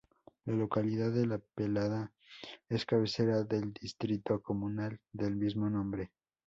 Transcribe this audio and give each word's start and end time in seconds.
La 0.45 0.55
localidad 0.55 1.11
de 1.11 1.27
La 1.27 1.37
Pelada, 1.37 2.11
es 2.69 2.87
cabecera 2.87 3.43
del 3.43 3.71
distrito 3.71 4.41
comunal 4.41 4.99
del 5.13 5.35
mismo 5.35 5.69
nombre. 5.69 6.11